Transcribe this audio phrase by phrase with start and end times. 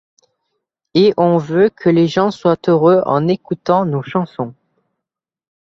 [0.95, 4.55] Et on veut que les gens soient heureux en écoutant nos chansons.